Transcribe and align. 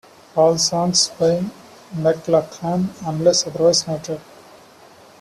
All 0.35 0.57
songs 0.57 1.09
by 1.09 1.45
McLachlan, 1.93 2.87
unless 3.05 3.45
otherwise 3.45 3.87
noted. 3.87 4.19